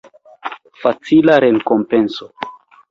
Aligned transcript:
Facila 0.83 1.39
rekompenco. 1.47 2.25